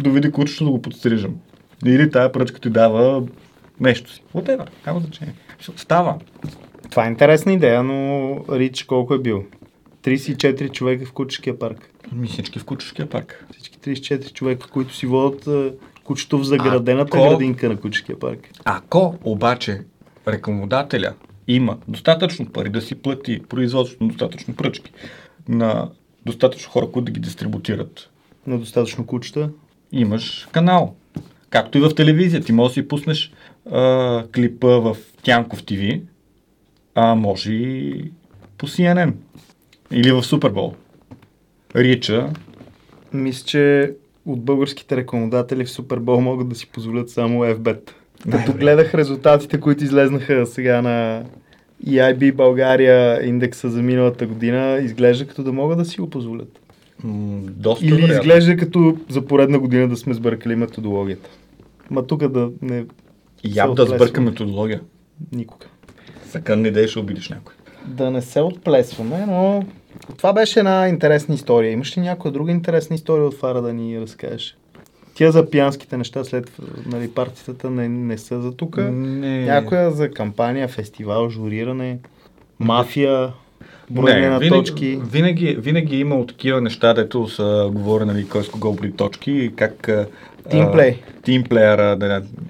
[0.00, 1.34] доведи кучето да го подстрижам.
[1.86, 3.22] Или тая пръчка ти дава
[3.80, 4.22] нещо си.
[4.34, 5.34] Whatever, няма значение.
[5.76, 6.14] Става.
[6.90, 9.44] Това е интересна идея, но Рич колко е бил?
[10.06, 11.90] 34 човека в Кучешкия парк.
[12.12, 13.46] Ми всички в Кучешкия парк.
[13.52, 15.48] Всички 34 човека, които си водят
[16.04, 18.48] кучето в заградената ако, градинка на Кучешкия парк.
[18.64, 19.80] Ако обаче
[20.28, 21.14] рекламодателя
[21.48, 24.92] има достатъчно пари да си плати производството на достатъчно пръчки
[25.48, 25.90] на
[26.26, 28.10] достатъчно хора, които да ги дистрибутират.
[28.46, 29.50] На достатъчно кучета?
[29.92, 30.94] Имаш канал.
[31.50, 32.42] Както и в телевизия.
[32.42, 33.32] Ти можеш да си пуснеш
[33.72, 36.00] а, клипа в Тянков ТВ,
[36.94, 38.10] а може и
[38.58, 39.12] по CNN.
[39.90, 40.74] Или в Супербол.
[41.76, 42.30] Рича.
[43.12, 43.92] Мисля, че
[44.26, 47.90] от българските рекламодатели в Супербол могат да си позволят само FBET.
[48.30, 51.24] Като гледах резултатите, които излезнаха сега на
[51.86, 56.58] EIB България индекса за миналата година, изглежда като да могат да си го позволят.
[57.04, 58.14] М- доста Или вероятно.
[58.14, 61.30] изглежда като за поредна година да сме сбъркали методологията.
[61.90, 62.84] Ма тук да не...
[63.44, 64.80] Я да сбърка методология.
[65.32, 65.66] Никога.
[66.28, 67.54] Сакън не дей, ще обидиш някой
[67.86, 69.64] да не се отплесваме, но
[70.16, 71.72] това беше една интересна история.
[71.72, 74.56] Имаш ли някоя друга интересна история от Фара да ни разкажеш?
[75.14, 78.76] Тия за пиянските неща след нали, партитата не, не са за тук.
[78.76, 81.98] Някоя за кампания, фестивал, журиране,
[82.58, 83.32] мафия,
[83.90, 85.00] броене на винаги, точки.
[85.10, 89.56] Винаги, винаги имало такива неща, дето са говори, нали, кой с кого брои точки и
[89.56, 89.90] как
[90.50, 90.98] Тимплей.
[91.22, 91.96] Тимплеера,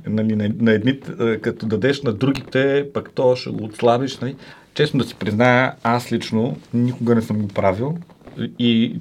[0.07, 1.01] нали, на, на едни,
[1.41, 4.19] като дадеш на другите, пък то ще го отслабиш.
[4.19, 4.37] Нали.
[4.77, 7.99] Честно да си призная, аз лично никога не съм го правил
[8.59, 9.01] и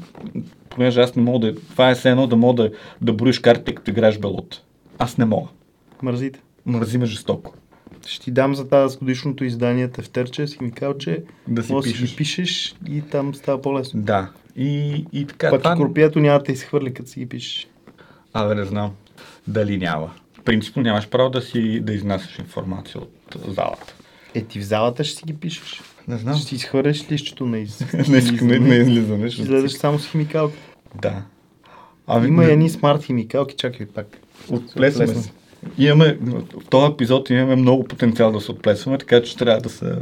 [0.69, 1.55] понеже аз не мога да...
[1.55, 4.61] Това е все едно да мога да, да броиш картите, като играеш белот.
[4.99, 5.49] Аз не мога.
[6.01, 6.39] Мързите?
[6.65, 7.53] Мързи ме жестоко.
[8.07, 11.97] Ще ти дам за тази годишното издание тефтерче си ми казал, че да си пишеш.
[11.97, 14.01] си ги пишеш и там става по-лесно.
[14.01, 14.29] Да.
[14.55, 15.49] И, и така.
[15.49, 15.75] Пак това...
[15.75, 17.67] корпието няма да те изхвърли, като си ги пишеш.
[18.33, 18.91] Абе, не знам.
[19.47, 20.11] Дали няма.
[20.45, 23.95] Принципно нямаш право да си да изнасяш информация от залата.
[24.35, 25.81] Е, ти в залата ще си ги пишеш.
[26.07, 26.37] Не знам.
[26.37, 27.93] Ще си изхвърляш лището на, из...
[28.41, 29.29] не, не, излизане.
[29.29, 30.57] Ще излезеш само с химикалки.
[31.01, 31.23] Да.
[32.07, 34.19] Ами, Има и едни смарт химикалки, чакай пак.
[34.49, 35.31] Отплесваме се.
[35.77, 39.95] Имаме, в този епизод имаме много потенциал да се отплесваме, така че трябва да се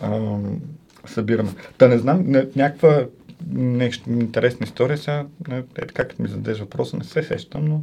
[0.00, 0.60] ам,
[1.06, 1.50] събираме.
[1.78, 2.24] Та не знам,
[2.56, 3.04] някаква
[3.52, 4.98] нещо интересна история.
[4.98, 7.82] Сега, е, е, така като ми зададеш въпроса, не се сещам, но...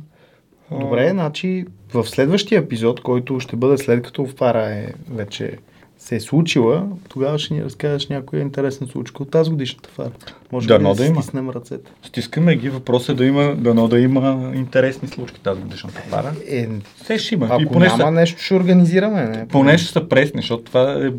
[0.80, 5.58] Добре, значи в следващия епизод, който ще бъде след като Фара е вече
[6.02, 10.12] се е случила, тогава ще ни разкажеш някоя интересна случка от тази годишната фара.
[10.52, 11.22] Може Да, да, да има.
[11.22, 11.92] стиснем ръцете.
[12.04, 16.34] Стискаме ги, въпросът е да има, дано да има интересни случки тази годишната пара.
[16.48, 16.70] Е,
[17.04, 17.48] Все ще има.
[17.52, 19.24] ако и поне, няма са, нещо, ще организираме.
[19.24, 19.48] Не?
[19.48, 21.12] поне ще са пресни, защото това е...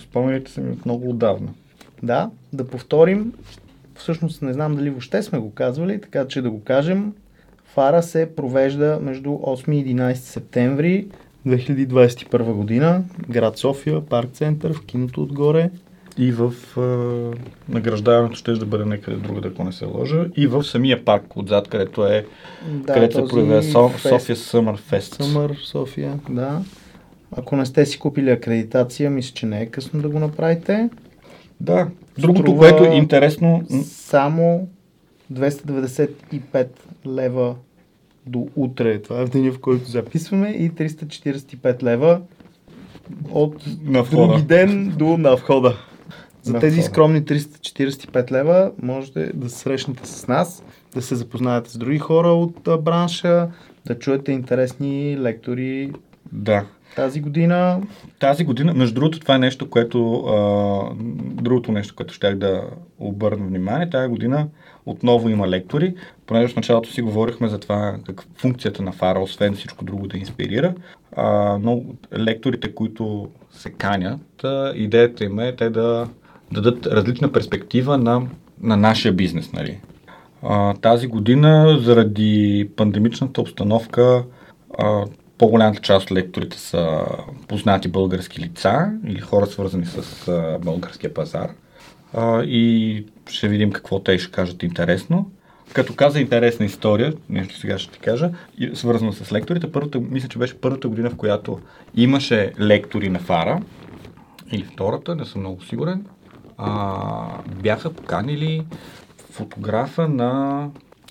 [0.00, 1.48] Спомняте се ми от много отдавна.
[2.02, 3.32] Да, да повторим.
[3.94, 7.12] Всъщност не знам дали въобще сме го казвали, така че да го кажем.
[7.64, 11.06] Фара се провежда между 8 и 11 септември
[11.46, 13.02] 2021 година.
[13.28, 15.70] Град София, парк център, в киното отгоре.
[16.18, 17.36] И в е,
[17.68, 20.26] награждаването ще да бъде някъде другаде, ако не се лъжа.
[20.36, 22.26] И в самия парк отзад, където е,
[22.68, 25.22] Да, където се проявява Со, фест- София Summer Fest.
[25.22, 26.60] Съмър, София, да.
[27.32, 30.90] Ако не сте си купили акредитация, мисля, че не е късно да го направите.
[31.60, 31.88] Да.
[32.18, 34.68] Другото, Струва- което е интересно, Само
[35.32, 36.66] 295
[37.06, 37.54] лева
[38.26, 39.02] до утре.
[39.02, 42.20] Това е в деня, в който записваме и 345 лева
[43.30, 44.26] от на входа.
[44.26, 45.76] други ден до на входа.
[46.42, 46.90] За На тези входа.
[46.90, 52.28] скромни 345 лева можете да се срещнете с нас, да се запознаете с други хора
[52.28, 53.48] от а, бранша,
[53.86, 55.92] да чуете интересни лектори
[56.32, 56.64] Да.
[56.96, 57.80] тази година.
[58.18, 60.94] Тази година, между другото, това е нещо, което а,
[61.42, 62.62] другото нещо, което щях да
[62.98, 63.90] обърна внимание.
[63.90, 64.48] Тази година
[64.86, 65.94] отново има лектори,
[66.30, 70.18] понеже в началото си говорихме за това как функцията на фара, освен всичко друго да
[70.18, 70.74] инспирира.
[71.16, 71.82] А, но
[72.18, 76.08] лекторите, които се канят, идеята им е те да
[76.52, 78.22] дадат различна перспектива на,
[78.60, 79.52] на нашия бизнес.
[79.52, 79.80] Нали?
[80.42, 84.24] А, тази година, заради пандемичната обстановка,
[84.78, 85.04] а,
[85.38, 87.06] по-голямата част от лекторите са
[87.48, 91.50] познати български лица или хора свързани с а, българския пазар.
[92.14, 95.30] А, и ще видим какво те ще кажат интересно.
[95.72, 98.30] Като каза интересна история, нещо сега ще ти кажа,
[98.74, 101.60] свързано с лекторите, първата, мисля, че беше първата година, в която
[101.94, 103.60] имаше лектори на Фара,
[104.52, 106.06] или втората, не съм много сигурен,
[106.58, 108.62] а, бяха поканили
[109.32, 110.68] фотографа на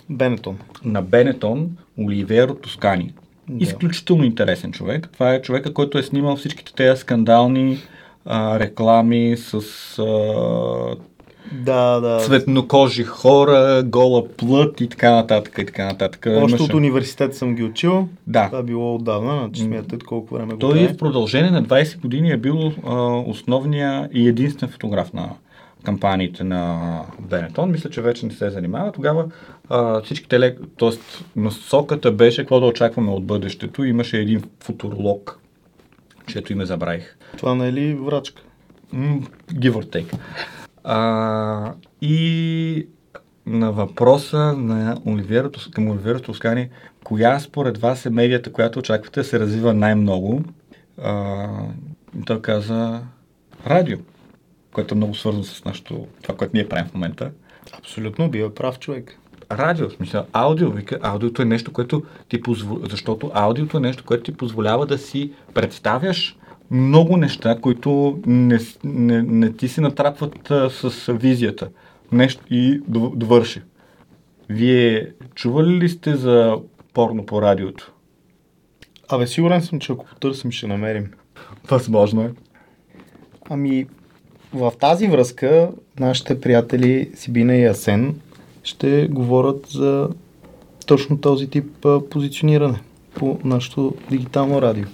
[0.10, 0.58] Бенетон.
[0.86, 1.69] на Бенетон
[2.00, 3.13] Оливеро Тоскани.
[3.50, 3.63] Да.
[3.63, 5.10] Изключително интересен човек.
[5.13, 7.80] Това е човека, който е снимал всичките тези скандални
[8.26, 9.54] а, реклами с
[10.00, 10.95] а,
[11.51, 12.19] Да, да.
[12.19, 15.57] цветнокожи хора, гола плът и така нататък.
[15.57, 16.25] И така нататък.
[16.27, 18.07] Още Имаше- от университет съм ги учил.
[18.27, 18.45] Да.
[18.45, 20.88] Това е било отдавна, значи смятат колко време го Той прави.
[20.88, 25.29] в продължение на 20 години е бил а, основния и единствен фотограф на
[25.83, 26.79] кампаниите на
[27.21, 27.71] Бенетон.
[27.71, 28.91] Мисля, че вече не се занимава.
[28.91, 29.25] Тогава
[29.69, 30.59] а, всичките лек...
[30.77, 33.83] Тоест, насоката беше какво да очакваме от бъдещето.
[33.83, 35.39] Имаше един футуролог,
[36.27, 37.17] чието име забравих.
[37.38, 38.41] Това не е ли врачка?
[39.53, 40.13] Give or take.
[40.84, 42.88] А, и
[43.46, 46.70] на въпроса на Оливера, Тос- към Оливера Тоскани,
[47.04, 50.44] коя според вас е медията, която очаквате да се развива най-много?
[51.04, 51.48] А,
[52.26, 53.02] той каза
[53.68, 53.98] радио,
[54.74, 57.32] което е много свързано с нашото, това, което ние правим в момента.
[57.78, 59.20] Абсолютно, бива прав човек.
[59.52, 64.04] Радио, в смисъл, аудио, вика, аудиото е нещо, което ти позволява, защото аудиото е нещо,
[64.06, 66.38] което ти позволява да си представяш
[66.71, 71.69] много неща, които не, не, не ти се натрапват а, с визията.
[72.12, 73.62] Нещо и дов- довърши.
[74.49, 76.58] Вие чували ли сте за
[76.93, 77.93] порно по радиото?
[79.10, 81.12] Абе, сигурен съм, че ако потърсим, ще намерим.
[81.69, 82.32] Възможно е.
[83.49, 83.86] Ами,
[84.53, 88.15] в тази връзка, нашите приятели Сибина и Асен
[88.63, 90.10] ще говорят за
[90.86, 92.82] точно този тип позициониране
[93.15, 94.86] по нашото дигитално радио.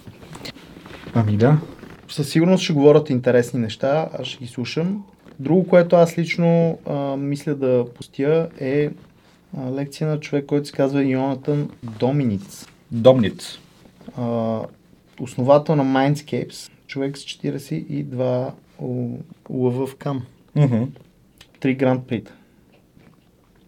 [1.16, 1.58] Ами да.
[2.08, 5.04] Със сигурност ще говорят интересни неща, аз ще ги слушам.
[5.40, 8.90] Друго, което аз лично а, мисля да пустя е
[9.58, 12.68] а, лекция на човек, който се казва Йонатан Доминиц.
[12.92, 13.60] Домниц.
[14.18, 14.60] А,
[15.20, 19.18] основател на Mindscapes, човек с 42 у-
[19.50, 20.22] лъва в кам.
[20.56, 20.84] Мгм.
[21.60, 22.34] Три гранд прита.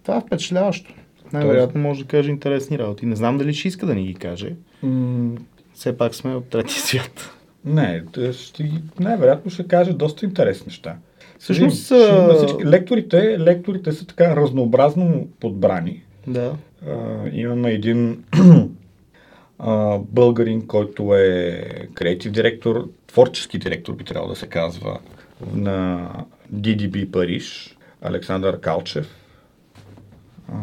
[0.04, 0.94] Това е впечатляващо.
[1.34, 3.06] Най-вероятно може да каже интересни работи.
[3.06, 4.56] Не знам дали ще иска да ни ги каже.
[4.84, 5.32] М,
[5.74, 7.34] Все пак сме от третия свят.
[7.66, 10.96] Не, те ще, най-вероятно ще каже доста интересни неща.
[11.40, 16.04] Всъщност, Ще а- всички- лекторите, лекторите са така разнообразно подбрани.
[16.28, 16.54] Да.
[16.88, 16.94] А,
[17.34, 18.24] имаме един
[19.60, 21.62] а, българин, който е
[21.94, 25.00] креатив директор, творчески директор би трябвало да се казва,
[25.54, 26.10] на
[26.56, 29.16] DDB Париж, Александър Калчев,
[30.54, 30.56] а,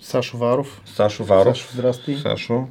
[0.00, 0.82] Сашо Варов.
[0.86, 1.56] Сашо Варов.
[1.56, 2.16] Сашо, здрасти.
[2.16, 2.66] Сашо.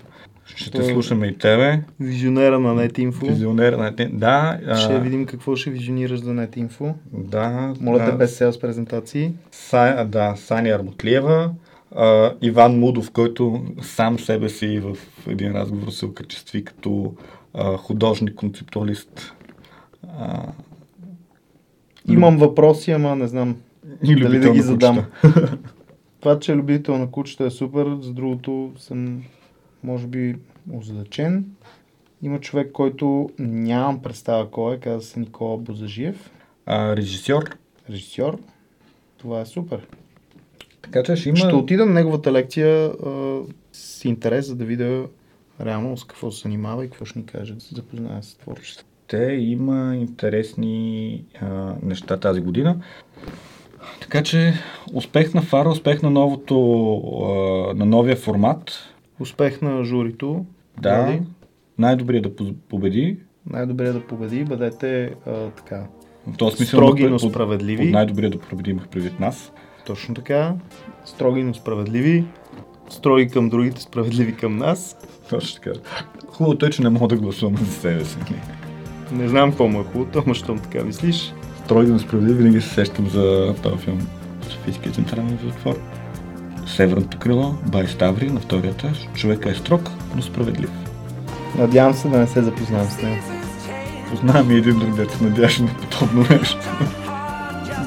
[0.45, 1.83] Ще те слушаме и тебе.
[1.99, 3.27] Визионера на NetInfo.
[3.29, 4.09] Визионер на те.
[4.13, 4.59] Да.
[4.67, 6.93] а, Ще видим какво ще визионираш за NetInfo.
[7.13, 7.73] Да.
[7.81, 9.31] Моля те а, без селс презентации.
[9.51, 11.51] Са, да, Сани Армутлиева,
[11.95, 17.13] а, Иван Мудов, който сам себе си в един разговор се окачестви като
[17.53, 19.33] а, художник, концептуалист.
[20.19, 20.43] А,
[22.07, 23.55] Имам въпроси, ама не знам
[24.03, 25.05] и дали да ги задам.
[26.19, 29.23] Това, че е любител на кучета е супер, за другото съм,
[29.83, 30.35] може би,
[30.73, 31.45] озадачен.
[32.21, 36.31] Има човек, който нямам представа кой е, каза се Никола Бозажиев,
[36.65, 37.57] А, режисьор.
[37.89, 38.39] режисьор.
[39.17, 39.87] Това е супер.
[40.81, 41.37] Така че ще има...
[41.37, 43.39] Ще отида на неговата лекция а,
[43.73, 45.05] с интерес, за да видя
[45.61, 48.87] реално с какво се занимава и какво ще ни каже, да се запозная с творчество.
[49.07, 52.81] Те има интересни а, неща тази година.
[54.01, 54.53] Така че
[54.93, 56.57] успех на Фара, успех на новото,
[57.23, 58.71] а, на новия формат.
[59.21, 60.45] Успех на журито.
[60.81, 61.21] Да, Влади.
[61.77, 63.17] най-добрият да победи.
[63.49, 64.43] Най-добре да победи.
[64.43, 65.87] Бъдете а, така.
[66.27, 67.83] В този смисъл Строги, но справедливи.
[67.83, 69.51] Под най-добрия да победи имах предвид нас.
[69.85, 70.53] Точно така.
[71.05, 72.25] Строги, но справедливи.
[72.89, 74.97] Строги към другите, справедливи към нас.
[75.29, 75.79] Точно така.
[76.27, 78.17] Хубавото е, че не мога да гласувам за себе си.
[79.11, 81.33] Не знам какво му е хубавото, ама щом така мислиш.
[81.65, 84.07] Стройно справедлив, винаги се сещам за този филм.
[84.49, 86.00] Софийския централен затвор.
[86.75, 89.07] Северното крило, Бай Ставри на втория етаж.
[89.15, 89.81] Човека е строг,
[90.15, 90.69] но справедлив.
[91.57, 93.21] Надявам се да не се запознавам с него.
[94.09, 96.59] Познавам и един друг дет се надяваше на подобно нещо.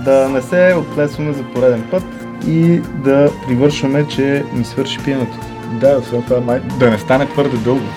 [0.04, 2.04] Да не се отплесваме за пореден път
[2.46, 5.38] и да привършваме, че ни свърши пиенето.
[5.80, 6.60] Да, освен това май...
[6.60, 7.88] да не стане твърде дълго.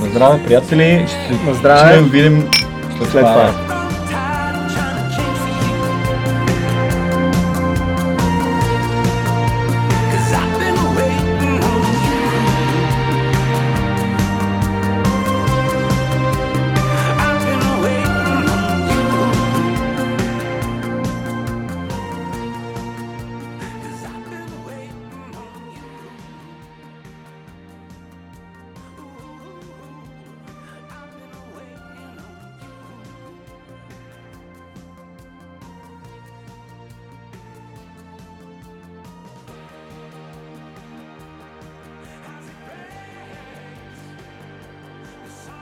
[0.00, 1.06] На здраве, приятели!
[1.08, 1.92] Ще, На здраве!
[1.92, 2.48] Ще видим
[2.98, 3.32] след, След това.
[3.32, 3.73] това.